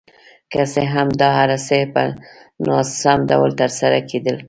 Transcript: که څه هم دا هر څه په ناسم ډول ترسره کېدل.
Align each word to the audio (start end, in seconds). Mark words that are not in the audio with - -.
که 0.51 0.61
څه 0.73 0.81
هم 0.93 1.07
دا 1.21 1.29
هر 1.39 1.51
څه 1.67 1.75
په 1.93 2.03
ناسم 2.65 3.19
ډول 3.29 3.51
ترسره 3.61 3.99
کېدل. 4.09 4.35